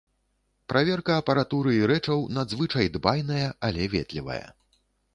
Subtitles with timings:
[0.71, 4.45] Праверка апаратуры і рэчаў надзвычай дбайная, але ветлівая.